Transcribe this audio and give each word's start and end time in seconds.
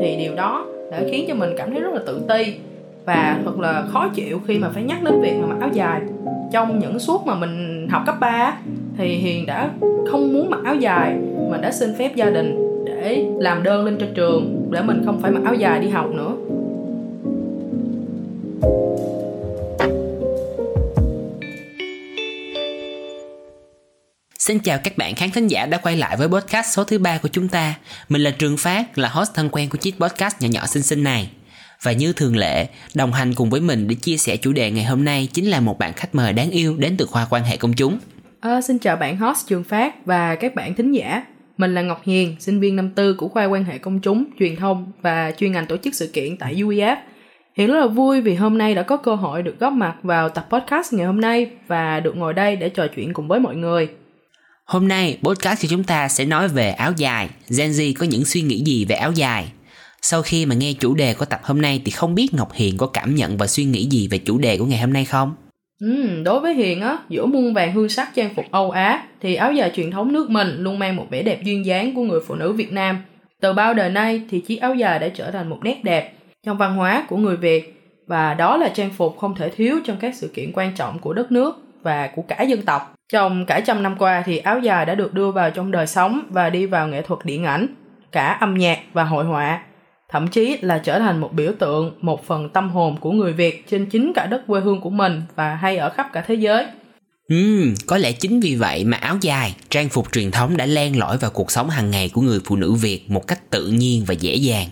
thì 0.00 0.16
điều 0.16 0.34
đó 0.34 0.66
đã 0.90 1.00
khiến 1.10 1.24
cho 1.28 1.34
mình 1.34 1.50
cảm 1.56 1.70
thấy 1.70 1.80
rất 1.80 1.94
là 1.94 2.00
tự 2.06 2.22
ti 2.28 2.54
và 3.04 3.40
thật 3.44 3.58
là 3.58 3.84
khó 3.88 4.08
chịu 4.14 4.40
khi 4.46 4.58
mà 4.58 4.68
phải 4.74 4.82
nhắc 4.82 5.02
đến 5.02 5.20
việc 5.20 5.34
mà 5.40 5.46
mặc 5.46 5.56
áo 5.60 5.70
dài. 5.72 6.00
Trong 6.52 6.78
những 6.78 6.98
suốt 6.98 7.26
mà 7.26 7.34
mình 7.34 7.86
học 7.90 8.02
cấp 8.06 8.14
3 8.20 8.56
thì 8.98 9.06
Hiền 9.06 9.46
đã 9.46 9.70
không 10.10 10.32
muốn 10.32 10.50
mặc 10.50 10.60
áo 10.64 10.74
dài 10.74 11.16
mình 11.50 11.60
đã 11.60 11.70
xin 11.70 11.94
phép 11.98 12.16
gia 12.16 12.30
đình 12.30 12.82
để 12.86 13.26
làm 13.38 13.62
đơn 13.62 13.84
lên 13.84 13.96
cho 14.00 14.06
trường 14.14 14.68
để 14.70 14.82
mình 14.82 15.02
không 15.06 15.20
phải 15.20 15.30
mặc 15.30 15.40
áo 15.44 15.54
dài 15.54 15.80
đi 15.80 15.88
học 15.88 16.10
nữa. 16.14 16.32
Xin 24.46 24.58
chào 24.58 24.78
các 24.84 24.98
bạn 24.98 25.14
khán 25.14 25.30
thính 25.30 25.48
giả 25.48 25.66
đã 25.66 25.78
quay 25.78 25.96
lại 25.96 26.16
với 26.16 26.28
podcast 26.28 26.76
số 26.76 26.84
thứ 26.84 26.98
ba 26.98 27.18
của 27.22 27.28
chúng 27.28 27.48
ta. 27.48 27.74
Mình 28.08 28.22
là 28.22 28.30
Trường 28.38 28.56
Phát, 28.56 28.98
là 28.98 29.08
host 29.08 29.34
thân 29.34 29.48
quen 29.52 29.68
của 29.70 29.78
chiếc 29.78 29.94
podcast 30.00 30.42
nhỏ 30.42 30.48
nhỏ 30.50 30.66
xinh 30.66 30.82
xinh 30.82 31.04
này. 31.04 31.30
Và 31.82 31.92
như 31.92 32.12
thường 32.12 32.36
lệ, 32.36 32.66
đồng 32.94 33.12
hành 33.12 33.34
cùng 33.34 33.50
với 33.50 33.60
mình 33.60 33.88
để 33.88 33.94
chia 33.94 34.16
sẻ 34.16 34.36
chủ 34.36 34.52
đề 34.52 34.70
ngày 34.70 34.84
hôm 34.84 35.04
nay 35.04 35.28
chính 35.32 35.50
là 35.50 35.60
một 35.60 35.78
bạn 35.78 35.92
khách 35.92 36.14
mời 36.14 36.32
đáng 36.32 36.50
yêu 36.50 36.76
đến 36.76 36.94
từ 36.98 37.06
khoa 37.06 37.26
quan 37.30 37.44
hệ 37.44 37.56
công 37.56 37.72
chúng. 37.72 37.98
À, 38.40 38.60
xin 38.60 38.78
chào 38.78 38.96
bạn 38.96 39.16
host 39.16 39.48
Trường 39.48 39.64
Phát 39.64 40.06
và 40.06 40.34
các 40.34 40.54
bạn 40.54 40.74
thính 40.74 40.92
giả. 40.92 41.24
Mình 41.56 41.74
là 41.74 41.82
Ngọc 41.82 42.00
Hiền, 42.04 42.36
sinh 42.40 42.60
viên 42.60 42.76
năm 42.76 42.90
tư 42.90 43.14
của 43.14 43.28
khoa 43.28 43.44
quan 43.44 43.64
hệ 43.64 43.78
công 43.78 44.00
chúng, 44.00 44.24
truyền 44.38 44.56
thông 44.56 44.92
và 45.02 45.32
chuyên 45.38 45.52
ngành 45.52 45.66
tổ 45.66 45.76
chức 45.76 45.94
sự 45.94 46.10
kiện 46.12 46.36
tại 46.36 46.54
UEF. 46.54 46.96
Hiện 47.54 47.68
rất 47.68 47.80
là 47.80 47.86
vui 47.86 48.20
vì 48.20 48.34
hôm 48.34 48.58
nay 48.58 48.74
đã 48.74 48.82
có 48.82 48.96
cơ 48.96 49.14
hội 49.14 49.42
được 49.42 49.60
góp 49.60 49.72
mặt 49.72 49.94
vào 50.02 50.28
tập 50.28 50.46
podcast 50.50 50.92
ngày 50.92 51.06
hôm 51.06 51.20
nay 51.20 51.50
và 51.66 52.00
được 52.00 52.16
ngồi 52.16 52.34
đây 52.34 52.56
để 52.56 52.68
trò 52.68 52.86
chuyện 52.96 53.12
cùng 53.12 53.28
với 53.28 53.40
mọi 53.40 53.56
người. 53.56 53.88
Hôm 54.66 54.88
nay, 54.88 55.18
podcast 55.22 55.62
của 55.62 55.68
chúng 55.70 55.84
ta 55.84 56.08
sẽ 56.08 56.24
nói 56.24 56.48
về 56.48 56.70
áo 56.70 56.92
dài. 56.96 57.28
Gen 57.58 57.70
Z 57.70 57.92
có 57.98 58.06
những 58.06 58.24
suy 58.24 58.40
nghĩ 58.40 58.62
gì 58.64 58.84
về 58.84 58.96
áo 58.96 59.12
dài? 59.12 59.52
Sau 60.02 60.22
khi 60.22 60.46
mà 60.46 60.54
nghe 60.54 60.72
chủ 60.80 60.94
đề 60.94 61.14
của 61.14 61.24
tập 61.24 61.40
hôm 61.42 61.62
nay 61.62 61.82
thì 61.84 61.90
không 61.90 62.14
biết 62.14 62.34
Ngọc 62.34 62.52
Hiền 62.52 62.76
có 62.76 62.86
cảm 62.86 63.14
nhận 63.14 63.36
và 63.36 63.46
suy 63.46 63.64
nghĩ 63.64 63.88
gì 63.90 64.08
về 64.10 64.18
chủ 64.18 64.38
đề 64.38 64.58
của 64.58 64.64
ngày 64.64 64.78
hôm 64.78 64.92
nay 64.92 65.04
không? 65.04 65.34
Ừ, 65.80 66.22
đối 66.24 66.40
với 66.40 66.54
Hiền 66.54 66.80
á, 66.80 66.98
giữa 67.08 67.26
muôn 67.26 67.54
vàng 67.54 67.72
hương 67.72 67.88
sắc 67.88 68.10
trang 68.14 68.34
phục 68.34 68.44
Âu 68.50 68.70
Á 68.70 69.04
thì 69.20 69.34
áo 69.34 69.52
dài 69.52 69.70
truyền 69.74 69.90
thống 69.90 70.12
nước 70.12 70.30
mình 70.30 70.56
luôn 70.58 70.78
mang 70.78 70.96
một 70.96 71.06
vẻ 71.10 71.22
đẹp 71.22 71.44
duyên 71.44 71.66
dáng 71.66 71.94
của 71.94 72.02
người 72.02 72.20
phụ 72.26 72.34
nữ 72.34 72.52
Việt 72.52 72.72
Nam. 72.72 73.02
Từ 73.40 73.52
bao 73.52 73.74
đời 73.74 73.90
nay 73.90 74.20
thì 74.30 74.40
chiếc 74.40 74.56
áo 74.56 74.74
dài 74.74 74.98
đã 74.98 75.08
trở 75.08 75.30
thành 75.30 75.50
một 75.50 75.58
nét 75.62 75.84
đẹp 75.84 76.12
trong 76.46 76.58
văn 76.58 76.76
hóa 76.76 77.06
của 77.08 77.16
người 77.16 77.36
Việt 77.36 77.74
và 78.06 78.34
đó 78.34 78.56
là 78.56 78.68
trang 78.68 78.90
phục 78.90 79.18
không 79.18 79.34
thể 79.34 79.48
thiếu 79.48 79.80
trong 79.84 79.96
các 80.00 80.14
sự 80.14 80.30
kiện 80.34 80.52
quan 80.52 80.72
trọng 80.76 80.98
của 80.98 81.12
đất 81.12 81.32
nước 81.32 81.64
và 81.84 82.06
của 82.06 82.22
cả 82.22 82.42
dân 82.42 82.62
tộc. 82.62 82.94
Trong 83.12 83.46
cả 83.46 83.60
trăm 83.60 83.82
năm 83.82 83.96
qua 83.98 84.22
thì 84.26 84.38
áo 84.38 84.58
dài 84.58 84.86
đã 84.86 84.94
được 84.94 85.14
đưa 85.14 85.30
vào 85.30 85.50
trong 85.50 85.70
đời 85.70 85.86
sống 85.86 86.22
và 86.30 86.50
đi 86.50 86.66
vào 86.66 86.88
nghệ 86.88 87.02
thuật 87.02 87.20
điện 87.24 87.44
ảnh, 87.44 87.66
cả 88.12 88.36
âm 88.40 88.54
nhạc 88.54 88.78
và 88.92 89.04
hội 89.04 89.24
họa, 89.24 89.60
thậm 90.08 90.28
chí 90.28 90.56
là 90.60 90.78
trở 90.78 90.98
thành 90.98 91.20
một 91.20 91.32
biểu 91.32 91.52
tượng, 91.58 91.94
một 92.00 92.26
phần 92.26 92.48
tâm 92.48 92.70
hồn 92.70 92.96
của 93.00 93.12
người 93.12 93.32
Việt 93.32 93.68
trên 93.70 93.86
chính 93.86 94.12
cả 94.14 94.26
đất 94.26 94.42
quê 94.46 94.60
hương 94.60 94.80
của 94.80 94.90
mình 94.90 95.22
và 95.34 95.54
hay 95.54 95.76
ở 95.76 95.90
khắp 95.90 96.06
cả 96.12 96.24
thế 96.26 96.34
giới. 96.34 96.66
Ừ, 97.28 97.74
có 97.86 97.96
lẽ 97.96 98.12
chính 98.12 98.40
vì 98.40 98.54
vậy 98.54 98.84
mà 98.84 98.96
áo 98.96 99.16
dài, 99.20 99.54
trang 99.70 99.88
phục 99.88 100.12
truyền 100.12 100.30
thống 100.30 100.56
đã 100.56 100.66
len 100.66 100.98
lỏi 100.98 101.18
vào 101.18 101.30
cuộc 101.30 101.50
sống 101.50 101.70
hàng 101.70 101.90
ngày 101.90 102.08
của 102.08 102.20
người 102.20 102.40
phụ 102.44 102.56
nữ 102.56 102.72
Việt 102.72 103.10
một 103.10 103.26
cách 103.26 103.50
tự 103.50 103.66
nhiên 103.66 104.04
và 104.06 104.14
dễ 104.14 104.34
dàng. 104.34 104.68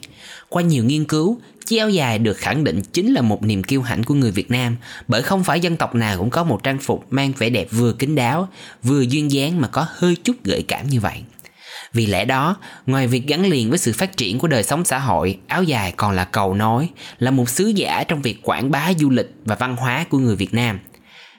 Qua 0.49 0.63
nhiều 0.63 0.85
nghiên 0.85 1.05
cứu, 1.05 1.39
chiếc 1.73 1.79
áo 1.79 1.91
dài 1.91 2.19
được 2.19 2.37
khẳng 2.37 2.65
định 2.65 2.83
chính 2.93 3.13
là 3.13 3.23
một 3.23 3.43
niềm 3.43 3.63
kiêu 3.63 3.83
hãnh 3.83 4.05
của 4.05 4.15
người 4.15 4.31
Việt 4.31 4.51
Nam 4.51 4.77
bởi 5.09 5.23
không 5.23 5.45
phải 5.45 5.61
dân 5.61 5.77
tộc 5.77 5.95
nào 5.95 6.19
cũng 6.19 6.31
có 6.31 6.45
một 6.45 6.63
trang 6.63 6.79
phục 6.79 7.07
mang 7.11 7.33
vẻ 7.39 7.51
đẹp 7.51 7.67
vừa 7.71 7.93
kín 7.93 8.15
đáo, 8.15 8.49
vừa 8.83 9.01
duyên 9.01 9.33
dáng 9.33 9.61
mà 9.61 9.69
có 9.69 9.87
hơi 9.91 10.17
chút 10.25 10.45
gợi 10.45 10.65
cảm 10.69 10.87
như 10.87 11.01
vậy. 11.01 11.23
Vì 11.93 12.07
lẽ 12.07 12.25
đó, 12.25 12.57
ngoài 12.87 13.07
việc 13.07 13.27
gắn 13.27 13.47
liền 13.47 13.71
với 13.71 13.79
sự 13.79 13.93
phát 13.93 14.17
triển 14.17 14.39
của 14.39 14.49
đời 14.49 14.63
sống 14.63 14.85
xã 14.85 14.99
hội, 14.99 15.39
áo 15.47 15.63
dài 15.63 15.93
còn 15.97 16.13
là 16.13 16.25
cầu 16.25 16.55
nối, 16.55 16.89
là 17.19 17.31
một 17.31 17.49
sứ 17.49 17.67
giả 17.67 18.05
trong 18.09 18.23
việc 18.23 18.43
quảng 18.43 18.71
bá 18.71 18.93
du 18.99 19.11
lịch 19.11 19.31
và 19.45 19.55
văn 19.55 19.77
hóa 19.77 20.05
của 20.11 20.19
người 20.19 20.37
Việt 20.37 20.55
Nam. 20.55 20.79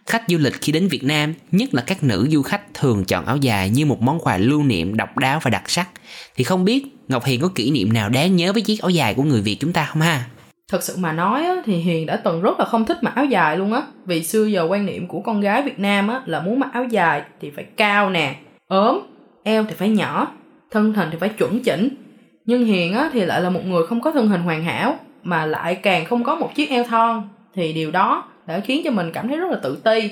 Khách 0.06 0.24
du 0.28 0.38
lịch 0.38 0.62
khi 0.62 0.72
đến 0.72 0.88
Việt 0.88 1.04
Nam, 1.04 1.34
nhất 1.52 1.74
là 1.74 1.82
các 1.82 2.04
nữ 2.04 2.28
du 2.32 2.42
khách 2.42 2.74
thường 2.74 3.06
chọn 3.06 3.26
áo 3.26 3.38
dài 3.38 3.70
như 3.70 3.86
một 3.86 4.02
món 4.02 4.20
quà 4.20 4.38
lưu 4.38 4.64
niệm 4.64 4.98
độc 4.98 5.18
đáo 5.18 5.40
và 5.44 5.50
đặc 5.50 5.70
sắc. 5.70 5.90
Thì 6.36 6.44
không 6.44 6.66
biết 6.66 6.93
Ngọc 7.08 7.26
Hiền 7.26 7.42
có 7.42 7.50
kỷ 7.56 7.72
niệm 7.72 7.94
nào 7.94 8.10
đáng 8.10 8.36
nhớ 8.36 8.54
với 8.54 8.62
chiếc 8.62 8.82
áo 8.82 8.90
dài 8.90 9.14
của 9.14 9.24
người 9.24 9.42
Việt 9.42 9.58
chúng 9.60 9.74
ta 9.74 9.86
không 9.86 10.02
ha? 10.02 10.26
Thật 10.72 10.84
sự 10.84 10.96
mà 10.98 11.12
nói 11.12 11.46
á, 11.46 11.56
thì 11.66 11.76
Hiền 11.76 12.06
đã 12.06 12.16
từng 12.16 12.42
rất 12.42 12.60
là 12.60 12.66
không 12.66 12.86
thích 12.86 13.04
mặc 13.04 13.16
áo 13.16 13.26
dài 13.26 13.58
luôn 13.58 13.74
á. 13.74 13.82
Vì 14.06 14.24
xưa 14.24 14.46
giờ 14.46 14.68
quan 14.70 14.86
niệm 14.86 15.08
của 15.08 15.22
con 15.22 15.42
gái 15.42 15.62
Việt 15.62 15.80
Nam 15.80 16.08
á, 16.08 16.22
là 16.26 16.40
muốn 16.40 16.60
mặc 16.60 16.70
áo 16.74 16.84
dài 16.84 17.22
thì 17.42 17.52
phải 17.56 17.64
cao 17.64 18.10
nè, 18.10 18.36
ốm, 18.68 19.00
eo 19.44 19.64
thì 19.64 19.76
phải 19.78 19.90
nhỏ, 19.90 20.28
thân 20.72 20.94
hình 20.94 21.10
thì 21.12 21.18
phải 21.20 21.30
chuẩn 21.30 21.60
chỉnh. 21.64 21.90
Nhưng 22.46 22.66
Hiền 22.66 22.94
á, 22.94 23.10
thì 23.14 23.26
lại 23.26 23.42
là 23.42 23.50
một 23.50 23.66
người 23.66 23.88
không 23.88 24.02
có 24.02 24.12
thân 24.12 24.28
hình 24.28 24.42
hoàn 24.42 24.64
hảo 24.64 25.00
mà 25.24 25.46
lại 25.46 25.76
càng 25.76 26.06
không 26.06 26.24
có 26.24 26.36
một 26.36 26.56
chiếc 26.56 26.70
eo 26.70 26.84
thon 26.84 27.30
thì 27.56 27.74
điều 27.74 27.92
đó 27.92 28.24
đã 28.48 28.60
khiến 28.60 28.82
cho 28.86 28.92
mình 28.92 29.12
cảm 29.12 29.28
thấy 29.28 29.38
rất 29.38 29.52
là 29.52 29.60
tự 29.64 29.78
ti 29.84 30.10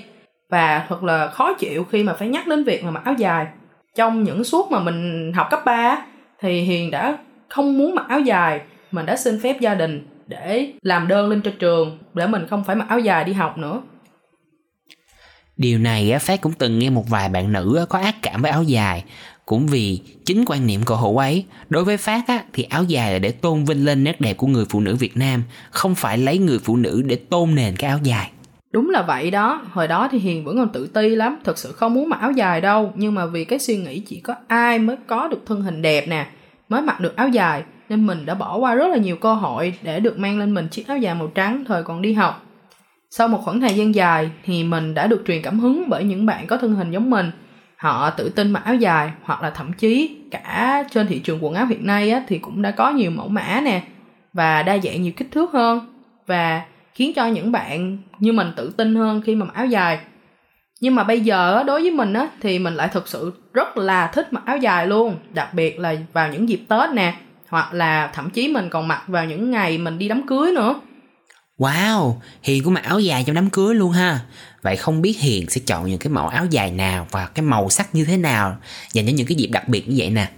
và 0.49 0.85
thật 0.89 1.03
là 1.03 1.27
khó 1.27 1.53
chịu 1.53 1.83
khi 1.83 2.03
mà 2.03 2.13
phải 2.13 2.27
nhắc 2.27 2.47
đến 2.47 2.63
việc 2.63 2.83
mà 2.83 2.91
mặc 2.91 3.01
áo 3.05 3.13
dài. 3.17 3.47
Trong 3.95 4.23
những 4.23 4.43
suốt 4.43 4.71
mà 4.71 4.79
mình 4.79 5.31
học 5.35 5.47
cấp 5.51 5.61
3 5.65 6.05
thì 6.41 6.61
Hiền 6.61 6.91
đã 6.91 7.17
không 7.49 7.77
muốn 7.77 7.95
mặc 7.95 8.05
áo 8.09 8.19
dài, 8.19 8.61
mình 8.91 9.05
đã 9.05 9.15
xin 9.15 9.39
phép 9.39 9.61
gia 9.61 9.75
đình 9.75 10.07
để 10.27 10.73
làm 10.81 11.07
đơn 11.07 11.29
lên 11.29 11.41
cho 11.41 11.51
trường 11.59 11.97
để 12.13 12.27
mình 12.27 12.47
không 12.49 12.63
phải 12.63 12.75
mặc 12.75 12.85
áo 12.89 12.99
dài 12.99 13.23
đi 13.23 13.33
học 13.33 13.57
nữa. 13.57 13.81
Điều 15.57 15.79
này 15.79 16.19
Phát 16.19 16.41
cũng 16.41 16.53
từng 16.53 16.79
nghe 16.79 16.89
một 16.89 17.09
vài 17.09 17.29
bạn 17.29 17.51
nữ 17.51 17.85
có 17.89 17.99
ác 17.99 18.15
cảm 18.21 18.41
với 18.41 18.51
áo 18.51 18.63
dài 18.63 19.03
cũng 19.45 19.67
vì 19.67 19.99
chính 20.25 20.43
quan 20.47 20.67
niệm 20.67 20.83
của 20.85 20.95
hữu 20.95 21.17
ấy 21.17 21.45
đối 21.69 21.83
với 21.83 21.97
phát 21.97 22.27
á, 22.27 22.43
thì 22.53 22.63
áo 22.63 22.83
dài 22.83 23.13
là 23.13 23.19
để 23.19 23.31
tôn 23.31 23.65
vinh 23.65 23.85
lên 23.85 24.03
nét 24.03 24.21
đẹp 24.21 24.37
của 24.37 24.47
người 24.47 24.65
phụ 24.69 24.79
nữ 24.79 24.95
việt 24.95 25.17
nam 25.17 25.43
không 25.71 25.95
phải 25.95 26.17
lấy 26.17 26.37
người 26.37 26.59
phụ 26.59 26.75
nữ 26.75 27.01
để 27.05 27.15
tôn 27.15 27.55
nền 27.55 27.75
cái 27.75 27.89
áo 27.89 27.99
dài 28.03 28.31
đúng 28.71 28.89
là 28.89 29.01
vậy 29.01 29.31
đó. 29.31 29.61
Hồi 29.71 29.87
đó 29.87 30.07
thì 30.11 30.17
hiền 30.17 30.43
vẫn 30.43 30.57
còn 30.57 30.69
tự 30.69 30.87
ti 30.87 31.09
lắm. 31.09 31.37
Thật 31.43 31.57
sự 31.57 31.71
không 31.71 31.93
muốn 31.93 32.09
mặc 32.09 32.19
áo 32.21 32.31
dài 32.31 32.61
đâu. 32.61 32.93
Nhưng 32.95 33.15
mà 33.15 33.25
vì 33.25 33.45
cái 33.45 33.59
suy 33.59 33.77
nghĩ 33.77 33.99
chỉ 33.99 34.19
có 34.19 34.35
ai 34.47 34.79
mới 34.79 34.95
có 35.07 35.27
được 35.27 35.43
thân 35.45 35.61
hình 35.61 35.81
đẹp 35.81 36.07
nè 36.07 36.27
mới 36.69 36.81
mặc 36.81 36.99
được 36.99 37.15
áo 37.15 37.27
dài 37.27 37.63
nên 37.89 38.07
mình 38.07 38.25
đã 38.25 38.33
bỏ 38.33 38.57
qua 38.57 38.75
rất 38.75 38.87
là 38.87 38.97
nhiều 38.97 39.15
cơ 39.15 39.33
hội 39.33 39.73
để 39.81 39.99
được 39.99 40.19
mang 40.19 40.39
lên 40.39 40.53
mình 40.53 40.67
chiếc 40.67 40.87
áo 40.87 40.97
dài 40.97 41.15
màu 41.15 41.27
trắng 41.27 41.63
thời 41.67 41.83
còn 41.83 42.01
đi 42.01 42.13
học. 42.13 42.45
Sau 43.09 43.27
một 43.27 43.41
khoảng 43.43 43.61
thời 43.61 43.73
gian 43.73 43.95
dài 43.95 44.31
thì 44.43 44.63
mình 44.63 44.93
đã 44.93 45.07
được 45.07 45.23
truyền 45.27 45.41
cảm 45.41 45.59
hứng 45.59 45.89
bởi 45.89 46.03
những 46.03 46.25
bạn 46.25 46.47
có 46.47 46.57
thân 46.57 46.75
hình 46.75 46.91
giống 46.91 47.09
mình. 47.09 47.31
Họ 47.75 48.09
tự 48.09 48.29
tin 48.29 48.51
mặc 48.51 48.63
áo 48.65 48.75
dài 48.75 49.11
hoặc 49.23 49.41
là 49.41 49.49
thậm 49.49 49.73
chí 49.73 50.17
cả 50.31 50.83
trên 50.91 51.07
thị 51.07 51.19
trường 51.19 51.43
quần 51.43 51.53
áo 51.53 51.65
hiện 51.65 51.85
nay 51.85 52.11
á, 52.11 52.23
thì 52.27 52.39
cũng 52.39 52.61
đã 52.61 52.71
có 52.71 52.89
nhiều 52.89 53.11
mẫu 53.11 53.27
mã 53.27 53.61
nè 53.63 53.81
và 54.33 54.63
đa 54.63 54.77
dạng 54.77 55.01
nhiều 55.01 55.13
kích 55.17 55.31
thước 55.31 55.51
hơn. 55.51 55.79
Và 56.27 56.61
khiến 56.93 57.13
cho 57.13 57.27
những 57.27 57.51
bạn 57.51 57.97
như 58.19 58.31
mình 58.31 58.51
tự 58.55 58.73
tin 58.77 58.95
hơn 58.95 59.21
khi 59.25 59.35
mà 59.35 59.45
mặc 59.45 59.53
áo 59.53 59.65
dài 59.65 59.99
nhưng 60.81 60.95
mà 60.95 61.03
bây 61.03 61.21
giờ 61.21 61.63
đối 61.67 61.81
với 61.81 61.91
mình 61.91 62.13
á 62.13 62.27
thì 62.41 62.59
mình 62.59 62.75
lại 62.75 62.89
thực 62.93 63.07
sự 63.07 63.33
rất 63.53 63.77
là 63.77 64.07
thích 64.07 64.33
mặc 64.33 64.43
áo 64.45 64.57
dài 64.57 64.87
luôn 64.87 65.17
đặc 65.33 65.53
biệt 65.53 65.79
là 65.79 65.95
vào 66.13 66.29
những 66.31 66.49
dịp 66.49 66.61
tết 66.69 66.89
nè 66.93 67.15
hoặc 67.47 67.73
là 67.73 68.11
thậm 68.13 68.29
chí 68.29 68.47
mình 68.47 68.69
còn 68.69 68.87
mặc 68.87 69.03
vào 69.07 69.25
những 69.25 69.51
ngày 69.51 69.77
mình 69.77 69.97
đi 69.97 70.07
đám 70.07 70.27
cưới 70.27 70.51
nữa 70.51 70.75
Wow, 71.57 72.13
Hiền 72.43 72.63
cũng 72.63 72.73
mặc 72.73 72.83
áo 72.83 72.99
dài 72.99 73.23
trong 73.27 73.35
đám 73.35 73.49
cưới 73.49 73.75
luôn 73.75 73.91
ha. 73.91 74.19
Vậy 74.61 74.75
không 74.75 75.01
biết 75.01 75.19
Hiền 75.19 75.49
sẽ 75.49 75.61
chọn 75.65 75.87
những 75.87 75.99
cái 75.99 76.13
mẫu 76.13 76.27
áo 76.27 76.45
dài 76.49 76.71
nào 76.71 77.07
và 77.11 77.27
cái 77.27 77.45
màu 77.45 77.69
sắc 77.69 77.95
như 77.95 78.05
thế 78.05 78.17
nào 78.17 78.57
dành 78.93 79.05
cho 79.05 79.11
những 79.15 79.27
cái 79.27 79.35
dịp 79.35 79.47
đặc 79.47 79.67
biệt 79.67 79.89
như 79.89 79.95
vậy 79.97 80.09
nè. 80.09 80.29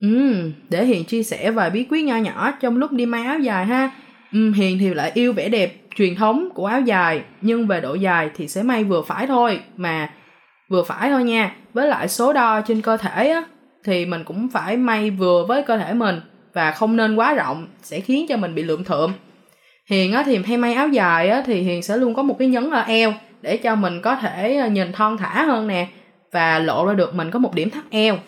Ừ, 0.00 0.50
để 0.68 0.84
Hiền 0.84 1.04
chia 1.04 1.22
sẻ 1.22 1.50
vài 1.50 1.70
bí 1.70 1.86
quyết 1.90 2.04
nho 2.04 2.16
nhỏ 2.16 2.50
trong 2.60 2.76
lúc 2.76 2.92
đi 2.92 3.06
may 3.06 3.24
áo 3.24 3.38
dài 3.38 3.66
ha. 3.66 3.90
Hiền 4.32 4.78
thì 4.78 4.94
lại 4.94 5.10
yêu 5.14 5.32
vẻ 5.32 5.48
đẹp 5.48 5.76
truyền 5.96 6.14
thống 6.14 6.48
của 6.54 6.66
áo 6.66 6.80
dài, 6.80 7.22
nhưng 7.40 7.66
về 7.66 7.80
độ 7.80 7.94
dài 7.94 8.30
thì 8.36 8.48
sẽ 8.48 8.62
may 8.62 8.84
vừa 8.84 9.02
phải 9.02 9.26
thôi, 9.26 9.60
mà 9.76 10.10
vừa 10.68 10.82
phải 10.82 11.10
thôi 11.10 11.24
nha. 11.24 11.54
Với 11.74 11.88
lại 11.88 12.08
số 12.08 12.32
đo 12.32 12.60
trên 12.60 12.80
cơ 12.80 12.96
thể 12.96 13.28
á, 13.28 13.42
thì 13.84 14.06
mình 14.06 14.24
cũng 14.24 14.48
phải 14.48 14.76
may 14.76 15.10
vừa 15.10 15.44
với 15.44 15.62
cơ 15.62 15.78
thể 15.78 15.94
mình 15.94 16.20
và 16.54 16.72
không 16.72 16.96
nên 16.96 17.16
quá 17.16 17.34
rộng 17.34 17.66
sẽ 17.82 18.00
khiến 18.00 18.26
cho 18.28 18.36
mình 18.36 18.54
bị 18.54 18.62
lượm 18.62 18.84
thượm 18.84 19.12
hiền 19.86 20.12
á 20.12 20.22
thì 20.26 20.38
hay 20.46 20.56
may 20.56 20.74
áo 20.74 20.88
dài 20.88 21.28
á 21.28 21.42
thì 21.46 21.60
hiền 21.60 21.82
sẽ 21.82 21.96
luôn 21.96 22.14
có 22.14 22.22
một 22.22 22.36
cái 22.38 22.48
nhấn 22.48 22.70
ở 22.70 22.80
eo 22.80 23.14
để 23.42 23.56
cho 23.56 23.74
mình 23.74 24.00
có 24.00 24.16
thể 24.16 24.56
ờ, 24.56 24.68
nhìn 24.68 24.92
thon 24.92 25.18
thả 25.18 25.44
hơn 25.44 25.66
nè 25.66 25.86
và 26.32 26.58
lộ 26.58 26.86
ra 26.86 26.94
được 26.94 27.14
mình 27.14 27.30
có 27.30 27.38
một 27.38 27.54
điểm 27.54 27.70
thắt 27.70 27.84
eo 27.90 28.18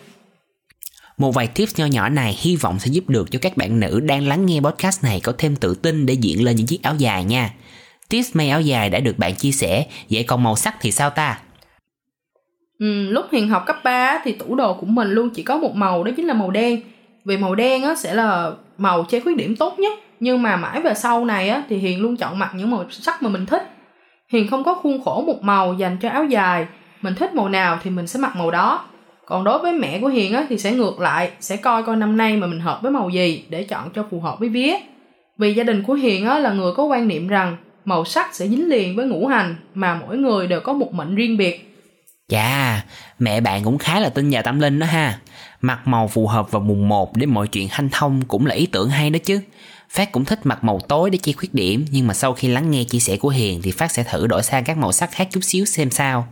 một 1.17 1.31
vài 1.31 1.47
tips 1.47 1.79
nho 1.79 1.85
nhỏ 1.85 2.09
này 2.09 2.37
hy 2.39 2.55
vọng 2.55 2.79
sẽ 2.79 2.91
giúp 2.91 3.09
được 3.09 3.31
cho 3.31 3.39
các 3.41 3.57
bạn 3.57 3.79
nữ 3.79 3.99
đang 3.99 4.27
lắng 4.27 4.45
nghe 4.45 4.59
podcast 4.59 5.03
này 5.03 5.19
có 5.23 5.33
thêm 5.37 5.55
tự 5.55 5.75
tin 5.75 6.05
để 6.05 6.13
diện 6.13 6.45
lên 6.45 6.55
những 6.55 6.67
chiếc 6.67 6.83
áo 6.83 6.95
dài 6.97 7.23
nha. 7.23 7.53
Tips 8.09 8.35
may 8.35 8.49
áo 8.49 8.61
dài 8.61 8.89
đã 8.89 8.99
được 8.99 9.17
bạn 9.17 9.35
chia 9.35 9.51
sẻ, 9.51 9.85
vậy 10.09 10.23
còn 10.23 10.43
màu 10.43 10.55
sắc 10.55 10.75
thì 10.81 10.91
sao 10.91 11.09
ta? 11.09 11.39
Ừ, 12.79 13.09
lúc 13.09 13.25
Hiền 13.31 13.49
học 13.49 13.63
cấp 13.65 13.77
3 13.83 14.21
thì 14.23 14.31
tủ 14.31 14.55
đồ 14.55 14.73
của 14.73 14.85
mình 14.85 15.11
luôn 15.11 15.29
chỉ 15.29 15.43
có 15.43 15.57
một 15.57 15.75
màu 15.75 16.03
đó 16.03 16.11
chính 16.15 16.25
là 16.25 16.33
màu 16.33 16.51
đen. 16.51 16.81
Vì 17.25 17.37
màu 17.37 17.55
đen 17.55 17.83
á, 17.83 17.95
sẽ 17.95 18.13
là 18.13 18.51
màu 18.77 19.03
che 19.03 19.19
khuyết 19.19 19.37
điểm 19.37 19.55
tốt 19.55 19.79
nhất 19.79 19.99
nhưng 20.19 20.41
mà 20.41 20.55
mãi 20.55 20.81
về 20.81 20.93
sau 20.93 21.25
này 21.25 21.49
á 21.49 21.63
thì 21.69 21.77
hiền 21.77 22.01
luôn 22.01 22.17
chọn 22.17 22.39
mặc 22.39 22.51
những 22.55 22.71
màu 22.71 22.85
sắc 22.89 23.23
mà 23.23 23.29
mình 23.29 23.45
thích 23.45 23.63
hiền 24.29 24.47
không 24.47 24.63
có 24.63 24.73
khuôn 24.73 25.03
khổ 25.03 25.23
một 25.27 25.43
màu 25.43 25.73
dành 25.73 25.97
cho 26.01 26.09
áo 26.09 26.25
dài 26.25 26.67
mình 27.01 27.15
thích 27.15 27.35
màu 27.35 27.49
nào 27.49 27.79
thì 27.83 27.89
mình 27.89 28.07
sẽ 28.07 28.19
mặc 28.19 28.35
màu 28.35 28.51
đó 28.51 28.85
còn 29.25 29.43
đối 29.43 29.59
với 29.59 29.73
mẹ 29.73 29.99
của 29.99 30.07
hiền 30.07 30.33
á, 30.33 30.45
thì 30.49 30.57
sẽ 30.57 30.71
ngược 30.71 30.99
lại 30.99 31.31
sẽ 31.39 31.57
coi 31.57 31.83
coi 31.83 31.95
năm 31.95 32.17
nay 32.17 32.37
mà 32.37 32.47
mình 32.47 32.59
hợp 32.59 32.79
với 32.81 32.91
màu 32.91 33.09
gì 33.09 33.45
để 33.49 33.63
chọn 33.63 33.89
cho 33.95 34.05
phù 34.11 34.19
hợp 34.19 34.39
với 34.39 34.49
vía 34.49 34.75
vì 35.37 35.53
gia 35.53 35.63
đình 35.63 35.83
của 35.83 35.93
hiền 35.93 36.25
á, 36.25 36.39
là 36.39 36.53
người 36.53 36.71
có 36.73 36.83
quan 36.83 37.07
niệm 37.07 37.27
rằng 37.27 37.57
màu 37.85 38.05
sắc 38.05 38.35
sẽ 38.35 38.47
dính 38.47 38.69
liền 38.69 38.95
với 38.95 39.05
ngũ 39.05 39.27
hành 39.27 39.55
mà 39.73 39.99
mỗi 40.05 40.17
người 40.17 40.47
đều 40.47 40.59
có 40.59 40.73
một 40.73 40.93
mệnh 40.93 41.15
riêng 41.15 41.37
biệt 41.37 41.75
Chà, 42.29 42.85
mẹ 43.19 43.41
bạn 43.41 43.63
cũng 43.63 43.77
khá 43.77 43.99
là 43.99 44.09
tin 44.09 44.29
nhà 44.29 44.41
tâm 44.41 44.59
linh 44.59 44.79
đó 44.79 44.87
ha. 44.87 45.19
Mặc 45.61 45.79
màu 45.85 46.07
phù 46.07 46.27
hợp 46.27 46.51
vào 46.51 46.61
mùng 46.61 46.87
1 46.87 47.17
để 47.17 47.25
mọi 47.25 47.47
chuyện 47.47 47.67
hanh 47.71 47.89
thông 47.91 48.21
cũng 48.27 48.45
là 48.45 48.55
ý 48.55 48.65
tưởng 48.65 48.89
hay 48.89 49.09
đó 49.09 49.19
chứ. 49.25 49.41
Phát 49.89 50.11
cũng 50.11 50.25
thích 50.25 50.39
mặc 50.43 50.63
màu 50.63 50.79
tối 50.79 51.09
để 51.09 51.17
che 51.17 51.33
khuyết 51.33 51.53
điểm, 51.53 51.85
nhưng 51.91 52.07
mà 52.07 52.13
sau 52.13 52.33
khi 52.33 52.47
lắng 52.47 52.71
nghe 52.71 52.83
chia 52.83 52.99
sẻ 52.99 53.17
của 53.17 53.29
Hiền 53.29 53.61
thì 53.61 53.71
Phát 53.71 53.91
sẽ 53.91 54.03
thử 54.03 54.27
đổi 54.27 54.43
sang 54.43 54.63
các 54.63 54.77
màu 54.77 54.91
sắc 54.91 55.11
khác 55.11 55.27
chút 55.31 55.43
xíu 55.43 55.65
xem 55.65 55.89
sao. 55.89 56.27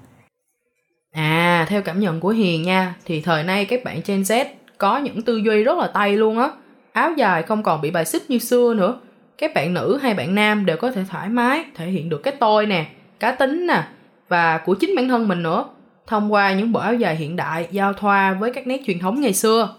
À, 1.13 1.65
theo 1.69 1.81
cảm 1.81 1.99
nhận 1.99 2.19
của 2.19 2.29
Hiền 2.29 2.63
nha, 2.63 2.95
thì 3.05 3.21
thời 3.21 3.43
nay 3.43 3.65
các 3.65 3.83
bạn 3.83 4.01
Gen 4.05 4.21
Z 4.21 4.45
có 4.77 4.97
những 4.97 5.21
tư 5.21 5.37
duy 5.37 5.63
rất 5.63 5.77
là 5.77 5.87
tay 5.87 6.17
luôn 6.17 6.39
á. 6.39 6.49
Áo 6.93 7.11
dài 7.17 7.43
không 7.43 7.63
còn 7.63 7.81
bị 7.81 7.91
bài 7.91 8.05
xích 8.05 8.29
như 8.29 8.39
xưa 8.39 8.73
nữa. 8.73 8.99
Các 9.37 9.53
bạn 9.53 9.73
nữ 9.73 9.99
hay 10.01 10.13
bạn 10.13 10.35
nam 10.35 10.65
đều 10.65 10.77
có 10.77 10.91
thể 10.91 11.01
thoải 11.11 11.29
mái 11.29 11.65
thể 11.75 11.85
hiện 11.85 12.09
được 12.09 12.23
cái 12.23 12.33
tôi 12.39 12.65
nè, 12.65 12.85
cá 13.19 13.31
tính 13.31 13.67
nè 13.67 13.83
và 14.29 14.57
của 14.57 14.73
chính 14.73 14.95
bản 14.95 15.07
thân 15.07 15.27
mình 15.27 15.43
nữa 15.43 15.65
thông 16.07 16.33
qua 16.33 16.53
những 16.53 16.71
bộ 16.71 16.79
áo 16.79 16.93
dài 16.93 17.15
hiện 17.15 17.35
đại 17.35 17.67
giao 17.71 17.93
thoa 17.93 18.33
với 18.33 18.53
các 18.53 18.67
nét 18.67 18.81
truyền 18.85 18.99
thống 18.99 19.21
ngày 19.21 19.33
xưa. 19.33 19.75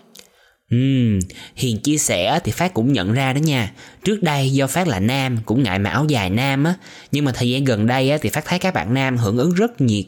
Ừm, 0.70 1.18
Hiền 1.56 1.80
chia 1.80 1.96
sẻ 1.96 2.40
thì 2.44 2.52
Phát 2.52 2.74
cũng 2.74 2.92
nhận 2.92 3.12
ra 3.12 3.32
đó 3.32 3.38
nha 3.38 3.72
Trước 4.04 4.22
đây 4.22 4.52
do 4.52 4.66
Phát 4.66 4.88
là 4.88 5.00
nam 5.00 5.38
cũng 5.46 5.62
ngại 5.62 5.78
mặc 5.78 5.90
áo 5.90 6.04
dài 6.08 6.30
nam 6.30 6.64
á 6.64 6.74
Nhưng 7.12 7.24
mà 7.24 7.32
thời 7.34 7.50
gian 7.50 7.64
gần 7.64 7.86
đây 7.86 8.10
á, 8.10 8.18
thì 8.20 8.28
Phát 8.28 8.44
thấy 8.44 8.58
các 8.58 8.74
bạn 8.74 8.94
nam 8.94 9.16
hưởng 9.16 9.38
ứng 9.38 9.54
rất 9.54 9.80
nhiệt 9.80 10.04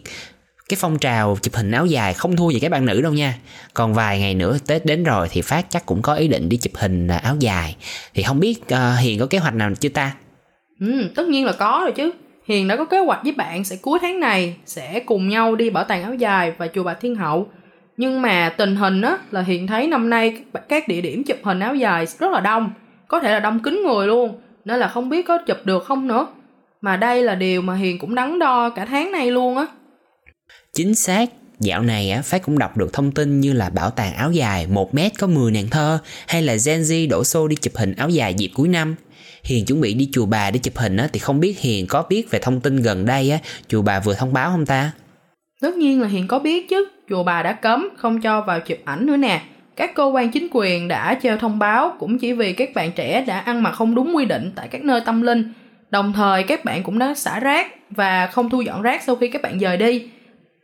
cái 0.68 0.76
phong 0.80 0.98
trào 0.98 1.36
chụp 1.42 1.54
hình 1.54 1.70
áo 1.70 1.86
dài 1.86 2.14
không 2.14 2.36
thua 2.36 2.50
gì 2.50 2.60
các 2.60 2.70
bạn 2.70 2.86
nữ 2.86 3.02
đâu 3.02 3.12
nha 3.12 3.34
Còn 3.74 3.94
vài 3.94 4.20
ngày 4.20 4.34
nữa 4.34 4.56
Tết 4.66 4.86
đến 4.86 5.04
rồi 5.04 5.28
thì 5.30 5.42
Phát 5.42 5.66
chắc 5.70 5.86
cũng 5.86 6.02
có 6.02 6.14
ý 6.14 6.28
định 6.28 6.48
đi 6.48 6.56
chụp 6.56 6.72
hình 6.76 7.08
à, 7.08 7.16
áo 7.16 7.36
dài 7.38 7.76
Thì 8.14 8.22
không 8.22 8.40
biết 8.40 8.60
uh, 8.74 9.00
Hiền 9.00 9.18
có 9.18 9.26
kế 9.26 9.38
hoạch 9.38 9.54
nào 9.54 9.70
chưa 9.80 9.88
ta? 9.88 10.12
Ừ, 10.80 11.10
tất 11.14 11.28
nhiên 11.28 11.44
là 11.44 11.52
có 11.52 11.80
rồi 11.82 11.92
chứ 11.92 12.12
Hiền 12.46 12.68
đã 12.68 12.76
có 12.76 12.84
kế 12.84 12.98
hoạch 12.98 13.22
với 13.22 13.32
bạn 13.32 13.64
sẽ 13.64 13.76
cuối 13.82 13.98
tháng 14.02 14.20
này 14.20 14.56
sẽ 14.66 15.00
cùng 15.00 15.28
nhau 15.28 15.56
đi 15.56 15.70
bảo 15.70 15.84
tàng 15.84 16.02
áo 16.02 16.14
dài 16.14 16.52
và 16.58 16.68
chùa 16.74 16.82
Bà 16.82 16.94
Thiên 16.94 17.14
Hậu. 17.14 17.48
Nhưng 17.96 18.22
mà 18.22 18.54
tình 18.56 18.76
hình 18.76 19.02
á 19.02 19.18
là 19.30 19.42
hiện 19.42 19.66
thấy 19.66 19.86
năm 19.86 20.10
nay 20.10 20.42
các 20.68 20.88
địa 20.88 21.00
điểm 21.00 21.24
chụp 21.24 21.36
hình 21.42 21.60
áo 21.60 21.74
dài 21.74 22.06
rất 22.06 22.30
là 22.30 22.40
đông, 22.40 22.70
có 23.08 23.20
thể 23.20 23.32
là 23.32 23.40
đông 23.40 23.60
kín 23.60 23.82
người 23.86 24.06
luôn, 24.06 24.40
nên 24.64 24.80
là 24.80 24.88
không 24.88 25.08
biết 25.08 25.26
có 25.26 25.38
chụp 25.38 25.56
được 25.64 25.84
không 25.84 26.08
nữa. 26.08 26.26
Mà 26.80 26.96
đây 26.96 27.22
là 27.22 27.34
điều 27.34 27.62
mà 27.62 27.74
Hiền 27.74 27.98
cũng 27.98 28.14
đắn 28.14 28.38
đo 28.38 28.70
cả 28.70 28.84
tháng 28.84 29.12
này 29.12 29.30
luôn 29.30 29.56
á. 29.56 29.66
Chính 30.76 30.94
xác, 30.94 31.30
Dạo 31.60 31.82
này 31.82 32.10
á, 32.10 32.22
Phát 32.22 32.42
cũng 32.42 32.58
đọc 32.58 32.76
được 32.76 32.92
thông 32.92 33.12
tin 33.12 33.40
như 33.40 33.52
là 33.52 33.70
bảo 33.70 33.90
tàng 33.90 34.14
áo 34.14 34.32
dài 34.32 34.66
1 34.66 34.94
mét 34.94 35.12
có 35.18 35.26
10 35.26 35.52
nàng 35.52 35.68
thơ 35.70 35.98
hay 36.28 36.42
là 36.42 36.56
Gen 36.66 36.80
Z 36.80 37.08
đổ 37.08 37.24
xô 37.24 37.48
đi 37.48 37.56
chụp 37.56 37.76
hình 37.76 37.94
áo 37.94 38.08
dài 38.08 38.34
dịp 38.34 38.50
cuối 38.54 38.68
năm. 38.68 38.94
Hiền 39.44 39.64
chuẩn 39.64 39.80
bị 39.80 39.94
đi 39.94 40.08
chùa 40.12 40.26
bà 40.26 40.50
để 40.50 40.58
chụp 40.58 40.76
hình 40.76 40.96
á, 40.96 41.08
thì 41.12 41.18
không 41.18 41.40
biết 41.40 41.60
Hiền 41.60 41.86
có 41.86 42.04
biết 42.08 42.30
về 42.30 42.38
thông 42.38 42.60
tin 42.60 42.82
gần 42.82 43.06
đây 43.06 43.30
á, 43.30 43.38
chùa 43.68 43.82
bà 43.82 44.00
vừa 44.00 44.14
thông 44.14 44.32
báo 44.32 44.50
không 44.50 44.66
ta? 44.66 44.90
Tất 45.60 45.76
nhiên 45.76 46.00
là 46.00 46.08
Hiền 46.08 46.28
có 46.28 46.38
biết 46.38 46.68
chứ, 46.68 46.88
chùa 47.08 47.24
bà 47.24 47.42
đã 47.42 47.52
cấm 47.52 47.88
không 47.96 48.20
cho 48.20 48.40
vào 48.40 48.60
chụp 48.60 48.78
ảnh 48.84 49.06
nữa 49.06 49.16
nè. 49.16 49.42
Các 49.76 49.94
cơ 49.94 50.04
quan 50.04 50.30
chính 50.30 50.48
quyền 50.52 50.88
đã 50.88 51.18
treo 51.22 51.36
thông 51.36 51.58
báo 51.58 51.96
cũng 51.98 52.18
chỉ 52.18 52.32
vì 52.32 52.52
các 52.52 52.74
bạn 52.74 52.92
trẻ 52.92 53.24
đã 53.26 53.38
ăn 53.38 53.62
mặc 53.62 53.70
không 53.70 53.94
đúng 53.94 54.16
quy 54.16 54.24
định 54.24 54.52
tại 54.54 54.68
các 54.68 54.84
nơi 54.84 55.00
tâm 55.00 55.22
linh. 55.22 55.52
Đồng 55.90 56.12
thời 56.12 56.42
các 56.42 56.64
bạn 56.64 56.82
cũng 56.82 56.98
đã 56.98 57.14
xả 57.14 57.40
rác 57.40 57.66
và 57.90 58.26
không 58.26 58.50
thu 58.50 58.60
dọn 58.60 58.82
rác 58.82 59.02
sau 59.02 59.16
khi 59.16 59.28
các 59.28 59.42
bạn 59.42 59.58
rời 59.58 59.76
đi 59.76 60.08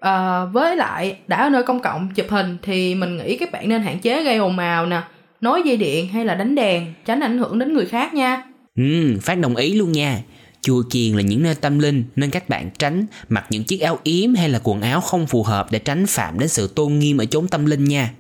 uh, 0.09 0.53
với 0.53 0.77
lại 0.77 1.17
đã 1.27 1.37
ở 1.37 1.49
nơi 1.49 1.63
công 1.63 1.81
cộng 1.81 2.09
chụp 2.15 2.27
hình 2.29 2.57
thì 2.63 2.95
mình 2.95 3.17
nghĩ 3.17 3.37
các 3.37 3.53
bạn 3.53 3.69
nên 3.69 3.83
hạn 3.83 3.99
chế 3.99 4.25
gây 4.25 4.37
ồn 4.37 4.59
ào 4.59 4.87
nè, 4.87 5.03
nối 5.41 5.63
dây 5.65 5.77
điện 5.77 6.09
hay 6.09 6.25
là 6.25 6.35
đánh 6.35 6.55
đèn, 6.55 6.95
tránh 7.05 7.21
ảnh 7.21 7.39
hưởng 7.39 7.59
đến 7.59 7.75
người 7.75 7.87
khác 7.87 8.15
nha. 8.15 8.43
Ừ, 8.77 9.19
Phát 9.23 9.39
đồng 9.39 9.57
ý 9.57 9.73
luôn 9.73 9.93
nha. 9.93 10.23
Chùa 10.63 10.83
chiền 10.91 11.17
là 11.17 11.23
những 11.23 11.43
nơi 11.43 11.55
tâm 11.55 11.79
linh 11.79 12.05
nên 12.17 12.31
các 12.31 12.49
bạn 12.49 12.71
tránh 12.79 13.07
mặc 13.29 13.45
những 13.51 13.65
chiếc 13.65 13.81
áo 13.81 13.99
yếm 14.03 14.35
hay 14.35 14.49
là 14.49 14.61
quần 14.65 14.81
áo 14.81 15.01
không 15.01 15.27
phù 15.27 15.43
hợp 15.43 15.67
để 15.71 15.79
tránh 15.79 16.07
phạm 16.07 16.39
đến 16.39 16.49
sự 16.49 16.73
tôn 16.75 16.99
nghiêm 16.99 17.19
ở 17.19 17.25
chốn 17.25 17.49
tâm 17.49 17.67
linh 17.67 17.85
nha. 17.85 18.11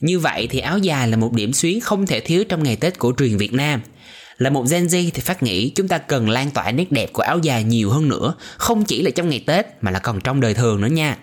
Như 0.00 0.18
vậy 0.18 0.46
thì 0.50 0.58
áo 0.58 0.78
dài 0.78 1.08
là 1.08 1.16
một 1.16 1.32
điểm 1.32 1.52
xuyến 1.52 1.80
không 1.80 2.06
thể 2.06 2.20
thiếu 2.20 2.44
trong 2.48 2.62
ngày 2.62 2.76
Tết 2.76 2.98
cổ 2.98 3.12
truyền 3.18 3.36
Việt 3.36 3.52
Nam. 3.52 3.80
Là 4.38 4.50
một 4.50 4.64
Gen 4.70 4.86
Z 4.86 5.10
thì 5.14 5.20
Phát 5.20 5.42
nghĩ 5.42 5.70
chúng 5.70 5.88
ta 5.88 5.98
cần 5.98 6.28
lan 6.28 6.50
tỏa 6.50 6.72
nét 6.72 6.92
đẹp 6.92 7.12
của 7.12 7.22
áo 7.22 7.38
dài 7.38 7.64
nhiều 7.64 7.90
hơn 7.90 8.08
nữa, 8.08 8.34
không 8.56 8.84
chỉ 8.84 9.02
là 9.02 9.10
trong 9.10 9.28
ngày 9.28 9.44
Tết 9.46 9.66
mà 9.80 9.90
là 9.90 9.98
còn 9.98 10.20
trong 10.20 10.40
đời 10.40 10.54
thường 10.54 10.80
nữa 10.80 10.88
nha. 10.88 11.16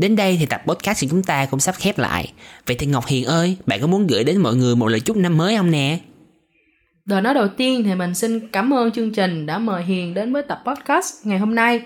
Đến 0.00 0.16
đây 0.16 0.36
thì 0.40 0.46
tập 0.46 0.62
podcast 0.66 1.02
của 1.02 1.08
chúng 1.10 1.22
ta 1.22 1.46
cũng 1.50 1.60
sắp 1.60 1.74
khép 1.78 1.98
lại. 1.98 2.32
Vậy 2.66 2.76
thì 2.78 2.86
Ngọc 2.86 3.06
Hiền 3.06 3.24
ơi, 3.24 3.56
bạn 3.66 3.80
có 3.80 3.86
muốn 3.86 4.06
gửi 4.06 4.24
đến 4.24 4.36
mọi 4.38 4.54
người 4.54 4.76
một 4.76 4.88
lời 4.88 5.00
chúc 5.00 5.16
năm 5.16 5.36
mới 5.36 5.56
không 5.56 5.70
nè? 5.70 5.98
lời 7.10 7.22
nói 7.22 7.34
đầu 7.34 7.48
tiên 7.48 7.84
thì 7.84 7.94
mình 7.94 8.14
xin 8.14 8.48
cảm 8.48 8.74
ơn 8.74 8.90
chương 8.90 9.12
trình 9.12 9.46
đã 9.46 9.58
mời 9.58 9.82
Hiền 9.82 10.14
đến 10.14 10.32
với 10.32 10.42
tập 10.42 10.62
podcast 10.66 11.26
ngày 11.26 11.38
hôm 11.38 11.54
nay. 11.54 11.82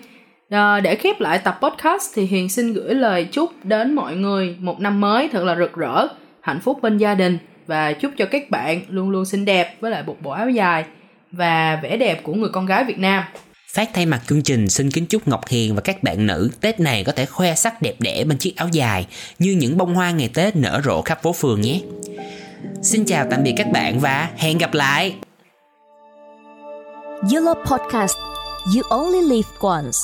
À, 0.51 0.81
để 0.81 0.97
khép 0.97 1.21
lại 1.21 1.39
tập 1.39 1.59
podcast 1.63 2.15
thì 2.15 2.25
Hiền 2.27 2.49
xin 2.49 2.73
gửi 2.73 2.95
lời 2.95 3.29
chúc 3.33 3.51
đến 3.65 3.95
mọi 3.95 4.17
người 4.17 4.57
một 4.59 4.81
năm 4.81 5.01
mới 5.01 5.29
thật 5.33 5.45
là 5.45 5.57
rực 5.57 5.73
rỡ, 5.77 6.09
hạnh 6.41 6.61
phúc 6.61 6.79
bên 6.83 6.99
gia 6.99 7.15
đình 7.15 7.39
và 7.67 7.93
chúc 7.93 8.13
cho 8.17 8.27
các 8.27 8.51
bạn 8.51 8.81
luôn 8.89 9.11
luôn 9.11 9.25
xinh 9.25 9.45
đẹp 9.45 9.77
với 9.81 9.91
lại 9.91 10.03
một 10.07 10.17
bộ 10.23 10.31
áo 10.31 10.51
dài 10.51 10.85
và 11.33 11.81
vẻ 11.83 11.97
đẹp 11.97 12.21
của 12.23 12.35
người 12.35 12.51
con 12.53 12.67
gái 12.67 12.85
Việt 12.85 12.99
Nam. 12.99 13.25
Phát 13.75 13.91
thay 13.95 14.07
mặt 14.07 14.23
chương 14.29 14.43
trình, 14.43 14.71
xin 14.71 14.91
kính 14.91 15.07
chúc 15.07 15.29
Ngọc 15.29 15.49
Hiền 15.49 15.75
và 15.75 15.81
các 15.81 16.03
bạn 16.03 16.27
nữ 16.27 16.51
Tết 16.61 16.81
này 16.81 17.05
có 17.05 17.13
thể 17.13 17.27
khoe 17.27 17.55
sắc 17.55 17.83
đẹp 17.83 17.95
đẽ 17.99 18.25
bên 18.25 18.39
chiếc 18.39 18.57
áo 18.57 18.69
dài 18.73 19.07
như 19.39 19.53
những 19.53 19.77
bông 19.77 19.95
hoa 19.95 20.11
ngày 20.11 20.31
Tết 20.35 20.57
nở 20.57 20.81
rộ 20.85 21.03
khắp 21.03 21.23
phố 21.23 21.33
phường 21.33 21.61
nhé. 21.61 21.81
Xin 22.83 23.05
chào 23.05 23.27
tạm 23.31 23.43
biệt 23.43 23.55
các 23.57 23.73
bạn 23.73 24.01
và 24.01 24.31
hẹn 24.37 24.59
gặp 24.59 24.75
lại. 24.75 25.15
Yellow 27.31 27.55
Podcast, 27.65 28.17
You 28.77 28.83
Only 28.91 29.21
Live 29.21 29.49
Once 29.61 29.99